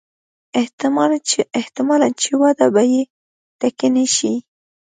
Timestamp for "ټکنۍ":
3.59-4.05